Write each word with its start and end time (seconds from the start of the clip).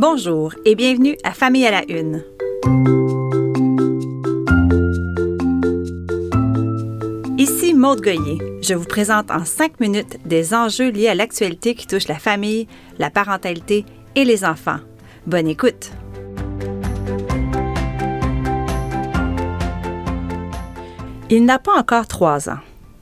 Bonjour 0.00 0.54
et 0.64 0.76
bienvenue 0.76 1.16
à 1.24 1.32
Famille 1.32 1.66
à 1.66 1.72
la 1.72 1.82
Une. 1.90 2.22
Ici 7.36 7.74
Maude 7.74 8.00
Goyer. 8.00 8.38
Je 8.62 8.74
vous 8.74 8.84
présente 8.84 9.32
en 9.32 9.44
cinq 9.44 9.80
minutes 9.80 10.20
des 10.24 10.54
enjeux 10.54 10.92
liés 10.92 11.08
à 11.08 11.16
l'actualité 11.16 11.74
qui 11.74 11.88
touchent 11.88 12.06
la 12.06 12.20
famille, 12.20 12.68
la 13.00 13.10
parentalité 13.10 13.84
et 14.14 14.24
les 14.24 14.44
enfants. 14.44 14.78
Bonne 15.26 15.48
écoute! 15.48 15.90
Il 21.28 21.44
n'a 21.44 21.58
pas 21.58 21.76
encore 21.76 22.06
trois 22.06 22.48
ans. 22.48 22.60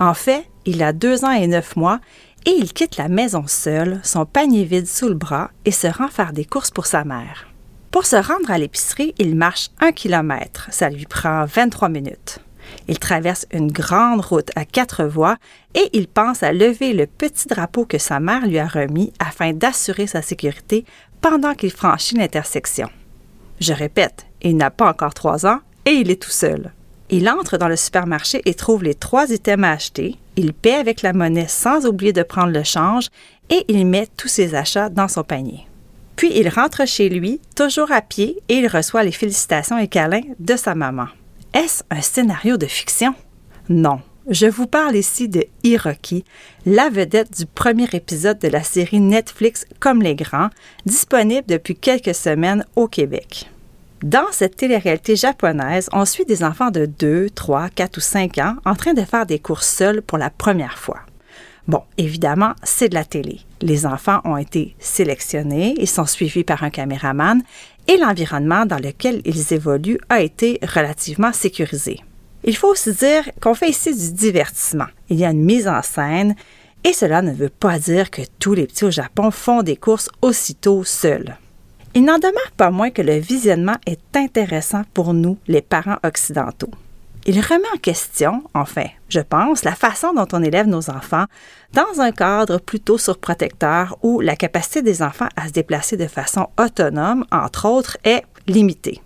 En 0.00 0.14
fait, 0.14 0.46
il 0.64 0.82
a 0.82 0.94
deux 0.94 1.26
ans 1.26 1.32
et 1.32 1.48
neuf 1.48 1.76
mois 1.76 2.00
et 2.46 2.50
il 2.50 2.72
quitte 2.72 2.96
la 2.96 3.08
maison 3.08 3.44
seul, 3.46 4.00
son 4.02 4.24
panier 4.24 4.64
vide 4.64 4.86
sous 4.86 5.08
le 5.08 5.14
bras 5.14 5.50
et 5.64 5.70
se 5.70 5.86
rend 5.86 6.08
faire 6.08 6.32
des 6.32 6.44
courses 6.44 6.70
pour 6.70 6.86
sa 6.86 7.04
mère. 7.04 7.48
Pour 7.90 8.06
se 8.06 8.16
rendre 8.16 8.50
à 8.50 8.58
l'épicerie, 8.58 9.14
il 9.18 9.34
marche 9.34 9.70
un 9.80 9.92
kilomètre. 9.92 10.68
Ça 10.70 10.90
lui 10.90 11.06
prend 11.06 11.44
23 11.44 11.88
minutes. 11.88 12.38
Il 12.86 12.98
traverse 12.98 13.46
une 13.52 13.72
grande 13.72 14.20
route 14.20 14.50
à 14.56 14.64
quatre 14.64 15.04
voies 15.04 15.36
et 15.74 15.88
il 15.92 16.06
pense 16.06 16.42
à 16.42 16.52
lever 16.52 16.92
le 16.92 17.06
petit 17.06 17.48
drapeau 17.48 17.86
que 17.86 17.98
sa 17.98 18.20
mère 18.20 18.46
lui 18.46 18.58
a 18.58 18.66
remis 18.66 19.12
afin 19.18 19.52
d'assurer 19.52 20.06
sa 20.06 20.22
sécurité 20.22 20.84
pendant 21.20 21.54
qu'il 21.54 21.70
franchit 21.70 22.16
l'intersection. 22.16 22.88
Je 23.60 23.72
répète, 23.72 24.26
il 24.42 24.56
n'a 24.56 24.70
pas 24.70 24.88
encore 24.88 25.14
trois 25.14 25.46
ans 25.46 25.60
et 25.84 25.92
il 25.92 26.10
est 26.10 26.22
tout 26.22 26.30
seul. 26.30 26.72
Il 27.10 27.28
entre 27.28 27.56
dans 27.56 27.68
le 27.68 27.76
supermarché 27.76 28.42
et 28.44 28.54
trouve 28.54 28.84
les 28.84 28.94
trois 28.94 29.30
items 29.30 29.66
à 29.66 29.72
acheter. 29.72 30.16
Il 30.40 30.52
paie 30.52 30.74
avec 30.74 31.02
la 31.02 31.12
monnaie 31.12 31.48
sans 31.48 31.84
oublier 31.84 32.12
de 32.12 32.22
prendre 32.22 32.52
le 32.52 32.62
change 32.62 33.08
et 33.50 33.64
il 33.66 33.84
met 33.84 34.06
tous 34.16 34.28
ses 34.28 34.54
achats 34.54 34.88
dans 34.88 35.08
son 35.08 35.24
panier. 35.24 35.66
Puis 36.14 36.30
il 36.32 36.48
rentre 36.48 36.86
chez 36.86 37.08
lui, 37.08 37.40
toujours 37.56 37.90
à 37.90 38.00
pied, 38.02 38.38
et 38.48 38.58
il 38.58 38.68
reçoit 38.68 39.02
les 39.02 39.10
félicitations 39.10 39.78
et 39.78 39.88
câlins 39.88 40.22
de 40.38 40.54
sa 40.54 40.76
maman. 40.76 41.08
Est-ce 41.54 41.82
un 41.90 42.00
scénario 42.00 42.56
de 42.56 42.66
fiction? 42.66 43.16
Non. 43.68 44.00
Je 44.30 44.46
vous 44.46 44.68
parle 44.68 44.94
ici 44.94 45.28
de 45.28 45.44
Hiroki, 45.64 46.24
la 46.66 46.88
vedette 46.88 47.36
du 47.36 47.44
premier 47.44 47.88
épisode 47.92 48.38
de 48.38 48.46
la 48.46 48.62
série 48.62 49.00
Netflix 49.00 49.66
Comme 49.80 50.02
les 50.02 50.14
grands, 50.14 50.50
disponible 50.86 51.48
depuis 51.48 51.74
quelques 51.74 52.14
semaines 52.14 52.64
au 52.76 52.86
Québec. 52.86 53.50
Dans 54.02 54.30
cette 54.30 54.56
télé-réalité 54.56 55.16
japonaise, 55.16 55.88
on 55.92 56.04
suit 56.04 56.24
des 56.24 56.44
enfants 56.44 56.70
de 56.70 56.86
2, 56.86 57.30
3, 57.30 57.68
4 57.70 57.96
ou 57.96 58.00
5 58.00 58.38
ans 58.38 58.54
en 58.64 58.76
train 58.76 58.94
de 58.94 59.02
faire 59.02 59.26
des 59.26 59.40
courses 59.40 59.66
seuls 59.66 60.02
pour 60.02 60.18
la 60.18 60.30
première 60.30 60.78
fois. 60.78 61.00
Bon, 61.66 61.82
évidemment, 61.98 62.52
c'est 62.62 62.88
de 62.88 62.94
la 62.94 63.04
télé. 63.04 63.40
Les 63.60 63.86
enfants 63.86 64.20
ont 64.24 64.36
été 64.36 64.76
sélectionnés, 64.78 65.74
ils 65.78 65.88
sont 65.88 66.06
suivis 66.06 66.44
par 66.44 66.62
un 66.62 66.70
caméraman 66.70 67.42
et 67.88 67.96
l'environnement 67.96 68.66
dans 68.66 68.78
lequel 68.78 69.20
ils 69.24 69.52
évoluent 69.52 70.00
a 70.08 70.20
été 70.20 70.60
relativement 70.62 71.32
sécurisé. 71.32 71.98
Il 72.44 72.56
faut 72.56 72.68
aussi 72.68 72.92
dire 72.92 73.28
qu'on 73.40 73.54
fait 73.54 73.70
ici 73.70 73.92
du 73.92 74.12
divertissement. 74.12 74.86
Il 75.08 75.18
y 75.18 75.24
a 75.24 75.30
une 75.30 75.44
mise 75.44 75.66
en 75.66 75.82
scène 75.82 76.36
et 76.84 76.92
cela 76.92 77.20
ne 77.20 77.32
veut 77.32 77.48
pas 77.48 77.80
dire 77.80 78.12
que 78.12 78.22
tous 78.38 78.54
les 78.54 78.68
petits 78.68 78.84
au 78.84 78.92
Japon 78.92 79.32
font 79.32 79.62
des 79.62 79.76
courses 79.76 80.08
aussitôt 80.22 80.84
seuls. 80.84 81.36
Il 81.98 82.04
n'en 82.04 82.18
demeure 82.18 82.52
pas 82.56 82.70
moins 82.70 82.90
que 82.90 83.02
le 83.02 83.18
visionnement 83.18 83.74
est 83.84 84.16
intéressant 84.16 84.82
pour 84.94 85.14
nous, 85.14 85.36
les 85.48 85.62
parents 85.62 85.96
occidentaux. 86.04 86.70
Il 87.26 87.40
remet 87.40 87.66
en 87.74 87.78
question, 87.78 88.44
enfin, 88.54 88.86
je 89.08 89.18
pense, 89.18 89.64
la 89.64 89.74
façon 89.74 90.14
dont 90.14 90.28
on 90.32 90.44
élève 90.44 90.68
nos 90.68 90.90
enfants 90.90 91.24
dans 91.72 92.00
un 92.00 92.12
cadre 92.12 92.58
plutôt 92.58 92.98
surprotecteur 92.98 93.98
où 94.04 94.20
la 94.20 94.36
capacité 94.36 94.80
des 94.80 95.02
enfants 95.02 95.26
à 95.34 95.48
se 95.48 95.52
déplacer 95.52 95.96
de 95.96 96.06
façon 96.06 96.46
autonome, 96.56 97.24
entre 97.32 97.66
autres, 97.66 97.96
est 98.04 98.22
limitée. 98.46 99.02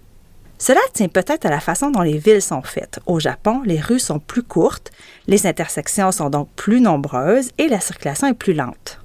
Cela 0.58 0.80
tient 0.92 1.08
peut-être 1.08 1.46
à 1.46 1.50
la 1.50 1.60
façon 1.60 1.90
dont 1.90 2.02
les 2.02 2.18
villes 2.18 2.42
sont 2.42 2.60
faites. 2.60 3.00
Au 3.06 3.18
Japon, 3.18 3.62
les 3.64 3.80
rues 3.80 4.00
sont 4.00 4.18
plus 4.18 4.42
courtes, 4.42 4.90
les 5.28 5.46
intersections 5.46 6.12
sont 6.12 6.28
donc 6.28 6.50
plus 6.56 6.82
nombreuses 6.82 7.52
et 7.56 7.68
la 7.68 7.80
circulation 7.80 8.26
est 8.26 8.34
plus 8.34 8.52
lente. 8.52 9.01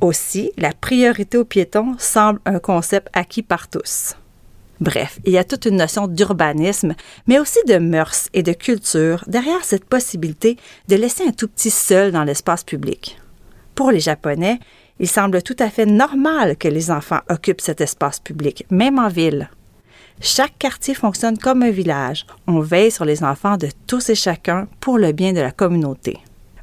Aussi, 0.00 0.50
la 0.56 0.72
priorité 0.72 1.38
aux 1.38 1.44
piétons 1.44 1.94
semble 1.98 2.40
un 2.44 2.58
concept 2.58 3.08
acquis 3.12 3.42
par 3.42 3.68
tous. 3.68 4.16
Bref, 4.80 5.20
il 5.24 5.32
y 5.32 5.38
a 5.38 5.44
toute 5.44 5.66
une 5.66 5.76
notion 5.76 6.08
d'urbanisme, 6.08 6.94
mais 7.28 7.38
aussi 7.38 7.60
de 7.68 7.78
mœurs 7.78 8.28
et 8.32 8.42
de 8.42 8.52
culture 8.52 9.24
derrière 9.28 9.64
cette 9.64 9.84
possibilité 9.84 10.56
de 10.88 10.96
laisser 10.96 11.24
un 11.24 11.30
tout 11.30 11.46
petit 11.46 11.70
seul 11.70 12.10
dans 12.10 12.24
l'espace 12.24 12.64
public. 12.64 13.16
Pour 13.76 13.92
les 13.92 14.00
Japonais, 14.00 14.58
il 14.98 15.08
semble 15.08 15.42
tout 15.42 15.56
à 15.60 15.70
fait 15.70 15.86
normal 15.86 16.56
que 16.56 16.66
les 16.66 16.90
enfants 16.90 17.20
occupent 17.30 17.60
cet 17.60 17.80
espace 17.80 18.18
public, 18.18 18.66
même 18.70 18.98
en 18.98 19.08
ville. 19.08 19.48
Chaque 20.20 20.58
quartier 20.58 20.94
fonctionne 20.94 21.38
comme 21.38 21.62
un 21.62 21.70
village. 21.70 22.26
On 22.46 22.60
veille 22.60 22.90
sur 22.90 23.04
les 23.04 23.24
enfants 23.24 23.56
de 23.56 23.68
tous 23.86 24.10
et 24.10 24.14
chacun 24.14 24.68
pour 24.80 24.98
le 24.98 25.12
bien 25.12 25.32
de 25.32 25.40
la 25.40 25.50
communauté. 25.50 26.18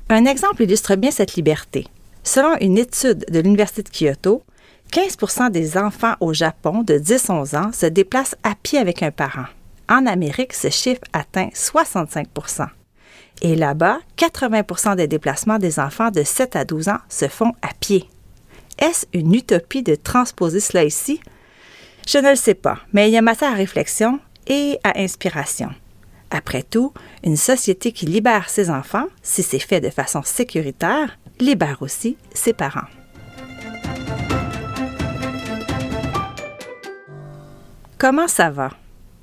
Un 0.09 0.25
exemple 0.25 0.63
illustre 0.63 0.95
bien 0.95 1.11
cette 1.11 1.35
liberté. 1.35 1.87
Selon 2.23 2.55
une 2.59 2.77
étude 2.77 3.25
de 3.29 3.39
l'Université 3.39 3.83
de 3.83 3.89
Kyoto, 3.89 4.43
15% 4.91 5.51
des 5.51 5.77
enfants 5.77 6.15
au 6.19 6.33
Japon 6.33 6.83
de 6.83 6.95
10-11 6.95 7.57
ans 7.57 7.71
se 7.71 7.85
déplacent 7.85 8.35
à 8.43 8.55
pied 8.55 8.79
avec 8.79 9.03
un 9.03 9.11
parent. 9.11 9.45
En 9.87 10.05
Amérique, 10.05 10.53
ce 10.53 10.69
chiffre 10.69 11.01
atteint 11.13 11.49
65% 11.53 12.67
Et 13.41 13.55
là-bas, 13.55 13.99
80% 14.17 14.95
des 14.95 15.07
déplacements 15.07 15.59
des 15.59 15.79
enfants 15.79 16.11
de 16.11 16.23
7 16.23 16.55
à 16.55 16.65
12 16.65 16.89
ans 16.89 16.99
se 17.07 17.27
font 17.27 17.53
à 17.61 17.69
pied. 17.79 18.07
Est-ce 18.79 19.05
une 19.13 19.33
utopie 19.33 19.83
de 19.83 19.95
transposer 19.95 20.59
cela 20.59 20.83
ici? 20.83 21.19
Je 22.07 22.17
ne 22.17 22.29
le 22.29 22.35
sais 22.35 22.53
pas, 22.53 22.79
mais 22.93 23.09
il 23.09 23.13
y 23.13 23.17
a 23.17 23.21
matière 23.21 23.51
à 23.51 23.55
réflexion 23.55 24.19
et 24.47 24.79
à 24.83 24.99
inspiration. 24.99 25.69
Après 26.31 26.63
tout, 26.63 26.93
une 27.23 27.37
société 27.37 27.91
qui 27.91 28.05
libère 28.05 28.49
ses 28.49 28.69
enfants, 28.69 29.07
si 29.21 29.43
c'est 29.43 29.59
fait 29.59 29.81
de 29.81 29.89
façon 29.89 30.21
sécuritaire, 30.23 31.17
libère 31.39 31.81
aussi 31.81 32.17
ses 32.33 32.53
parents. 32.53 32.87
Comment 37.97 38.27
ça 38.27 38.49
va? 38.49 38.71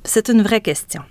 C'est 0.04 0.28
une 0.28 0.42
vraie 0.42 0.60
question. 0.60 1.02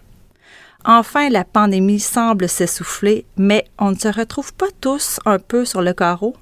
Enfin, 0.85 1.29
la 1.29 1.43
pandémie 1.43 1.99
semble 1.99 2.47
s'essouffler, 2.47 3.25
mais 3.37 3.65
on 3.79 3.91
ne 3.91 3.95
se 3.95 4.07
retrouve 4.07 4.53
pas 4.53 4.69
tous 4.81 5.19
un 5.25 5.39
peu 5.39 5.65
sur 5.65 5.81
le 5.81 5.93
carreau? 5.93 6.35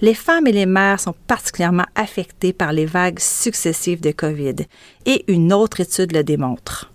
Les 0.00 0.14
femmes 0.14 0.46
et 0.46 0.52
les 0.52 0.66
mères 0.66 1.00
sont 1.00 1.14
particulièrement 1.26 1.86
affectées 1.94 2.52
par 2.52 2.72
les 2.72 2.86
vagues 2.86 3.18
successives 3.18 4.00
de 4.02 4.12
COVID, 4.12 4.56
et 5.06 5.24
une 5.26 5.52
autre 5.52 5.80
étude 5.80 6.12
le 6.12 6.22
démontre. 6.22 6.92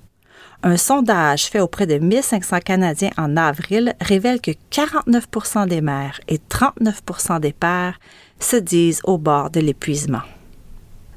Un 0.65 0.77
sondage 0.77 1.47
fait 1.47 1.59
auprès 1.59 1.85
de 1.85 1.97
1500 1.97 2.59
Canadiens 2.61 3.11
en 3.17 3.35
avril 3.35 3.95
révèle 3.99 4.39
que 4.39 4.51
49% 4.71 5.67
des 5.67 5.81
mères 5.81 6.21
et 6.29 6.37
39% 6.37 7.41
des 7.41 7.51
pères 7.51 7.99
se 8.39 8.55
disent 8.55 9.01
au 9.03 9.17
bord 9.17 9.49
de 9.49 9.59
l'épuisement. 9.59 10.21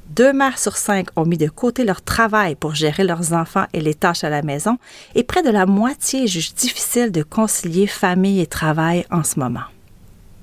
Deux 0.09 0.33
mères 0.33 0.59
sur 0.59 0.75
cinq 0.75 1.07
ont 1.15 1.25
mis 1.25 1.37
de 1.37 1.47
côté 1.47 1.85
leur 1.85 2.01
travail 2.01 2.55
pour 2.55 2.75
gérer 2.75 3.05
leurs 3.05 3.31
enfants 3.31 3.67
et 3.71 3.79
les 3.79 3.93
tâches 3.93 4.25
à 4.25 4.29
la 4.29 4.41
maison, 4.41 4.77
et 5.15 5.23
près 5.23 5.43
de 5.43 5.49
la 5.49 5.65
moitié 5.65 6.27
jugent 6.27 6.53
difficile 6.53 7.11
de 7.13 7.23
concilier 7.23 7.87
famille 7.87 8.41
et 8.41 8.47
travail 8.47 9.05
en 9.11 9.23
ce 9.23 9.39
moment. 9.39 9.65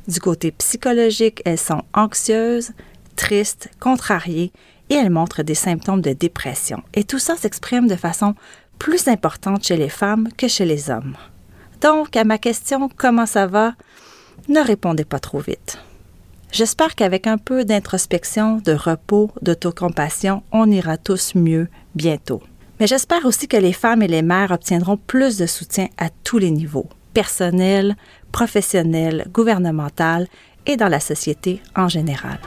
Du 0.08 0.20
côté 0.20 0.50
psychologique, 0.52 1.42
elles 1.44 1.58
sont 1.58 1.82
anxieuses, 1.92 2.72
tristes, 3.16 3.68
contrariées, 3.80 4.52
et 4.90 4.94
elles 4.94 5.10
montrent 5.10 5.42
des 5.42 5.54
symptômes 5.54 6.02
de 6.02 6.12
dépression. 6.12 6.82
Et 6.94 7.04
tout 7.04 7.18
ça 7.18 7.36
s'exprime 7.36 7.86
de 7.86 7.96
façon 7.96 8.34
plus 8.78 9.08
importante 9.08 9.64
chez 9.64 9.76
les 9.76 9.88
femmes 9.88 10.28
que 10.36 10.48
chez 10.48 10.64
les 10.64 10.90
hommes. 10.90 11.16
Donc, 11.80 12.16
à 12.16 12.24
ma 12.24 12.38
question 12.38 12.88
comment 12.96 13.26
ça 13.26 13.46
va, 13.46 13.74
ne 14.48 14.60
répondez 14.60 15.04
pas 15.04 15.18
trop 15.18 15.38
vite. 15.38 15.78
J'espère 16.52 16.94
qu'avec 16.94 17.26
un 17.26 17.36
peu 17.36 17.64
d'introspection, 17.64 18.58
de 18.64 18.72
repos, 18.72 19.30
d'autocompassion, 19.42 20.42
on 20.52 20.70
ira 20.70 20.96
tous 20.96 21.34
mieux 21.34 21.68
bientôt. 21.94 22.42
Mais 22.78 22.86
j'espère 22.86 23.24
aussi 23.24 23.48
que 23.48 23.56
les 23.56 23.72
femmes 23.72 24.02
et 24.02 24.08
les 24.08 24.22
mères 24.22 24.52
obtiendront 24.52 24.96
plus 24.96 25.36
de 25.36 25.46
soutien 25.46 25.88
à 25.98 26.10
tous 26.10 26.38
les 26.38 26.50
niveaux, 26.50 26.88
personnel, 27.12 27.96
professionnel, 28.32 29.26
gouvernemental 29.32 30.28
et 30.66 30.76
dans 30.76 30.88
la 30.88 31.00
société 31.00 31.60
en 31.76 31.88
général. 31.88 32.38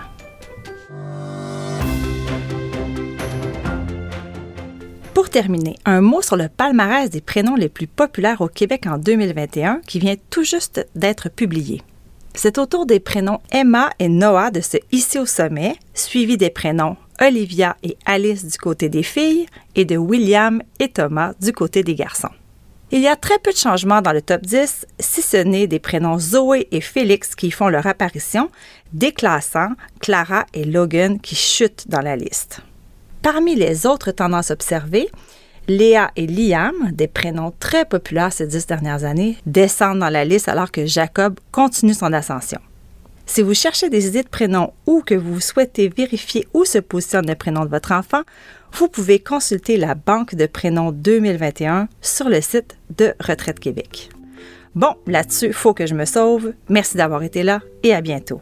Pour 5.17 5.31
terminer, 5.31 5.77
un 5.83 6.01
mot 6.01 6.21
sur 6.21 6.37
le 6.37 6.47
palmarès 6.47 7.09
des 7.09 7.21
prénoms 7.21 7.55
les 7.55 7.69
plus 7.69 7.87
populaires 7.87 8.41
au 8.41 8.47
Québec 8.47 8.85
en 8.85 8.99
2021 8.99 9.81
qui 9.87 9.97
vient 9.97 10.13
tout 10.29 10.43
juste 10.43 10.87
d'être 10.93 11.29
publié. 11.29 11.81
C'est 12.35 12.59
autour 12.59 12.85
des 12.85 12.99
prénoms 12.99 13.41
Emma 13.51 13.89
et 13.97 14.09
Noah 14.09 14.51
de 14.51 14.61
ce 14.61 14.77
Ici 14.91 15.17
au 15.17 15.25
sommet, 15.25 15.75
suivi 15.95 16.37
des 16.37 16.51
prénoms 16.51 16.97
Olivia 17.19 17.77
et 17.81 17.97
Alice 18.05 18.45
du 18.45 18.59
côté 18.59 18.89
des 18.89 19.01
filles 19.01 19.47
et 19.73 19.85
de 19.85 19.97
William 19.97 20.61
et 20.77 20.89
Thomas 20.89 21.33
du 21.41 21.51
côté 21.51 21.81
des 21.81 21.95
garçons. 21.95 22.29
Il 22.91 23.01
y 23.01 23.07
a 23.07 23.15
très 23.15 23.39
peu 23.39 23.51
de 23.51 23.57
changements 23.57 24.03
dans 24.03 24.13
le 24.13 24.21
top 24.21 24.43
10, 24.43 24.85
si 24.99 25.23
ce 25.23 25.37
n'est 25.37 25.65
des 25.65 25.79
prénoms 25.79 26.19
Zoé 26.19 26.67
et 26.69 26.79
Félix 26.79 27.33
qui 27.33 27.49
font 27.49 27.69
leur 27.69 27.87
apparition, 27.87 28.51
déclassant 28.93 29.69
Clara 29.99 30.45
et 30.53 30.63
Logan 30.63 31.19
qui 31.19 31.33
chutent 31.33 31.87
dans 31.87 32.01
la 32.01 32.15
liste. 32.15 32.61
Parmi 33.21 33.55
les 33.55 33.85
autres 33.85 34.11
tendances 34.11 34.51
observées, 34.51 35.09
Léa 35.67 36.11
et 36.15 36.27
Liam, 36.27 36.91
des 36.93 37.07
prénoms 37.07 37.53
très 37.59 37.83
populaires 37.83 38.31
ces 38.31 38.47
dix 38.47 38.67
dernières 38.67 39.03
années, 39.03 39.37
descendent 39.45 39.99
dans 39.99 40.09
la 40.09 40.23
liste 40.23 40.47
alors 40.47 40.71
que 40.71 40.85
Jacob 40.85 41.39
continue 41.51 41.93
son 41.93 42.13
ascension. 42.13 42.59
Si 43.25 43.41
vous 43.41 43.53
cherchez 43.53 43.89
des 43.89 44.07
idées 44.07 44.23
de 44.23 44.29
prénoms 44.29 44.71
ou 44.85 45.01
que 45.01 45.13
vous 45.13 45.41
souhaitez 45.41 45.89
vérifier 45.89 46.47
où 46.53 46.63
se 46.63 46.77
positionne 46.77 47.27
le 47.27 47.35
prénom 47.35 47.65
de 47.65 47.69
votre 47.69 47.91
enfant, 47.91 48.21
vous 48.71 48.87
pouvez 48.87 49.19
consulter 49.19 49.75
la 49.75 49.95
Banque 49.95 50.35
de 50.35 50.45
prénoms 50.45 50.93
2021 50.93 51.89
sur 52.01 52.29
le 52.29 52.39
site 52.39 52.77
de 52.97 53.13
Retraite 53.19 53.59
Québec. 53.59 54.09
Bon, 54.75 54.95
là-dessus, 55.05 55.51
faut 55.51 55.73
que 55.73 55.85
je 55.85 55.95
me 55.95 56.05
sauve. 56.05 56.53
Merci 56.69 56.95
d'avoir 56.95 57.23
été 57.23 57.43
là 57.43 57.59
et 57.83 57.93
à 57.93 57.99
bientôt. 57.99 58.39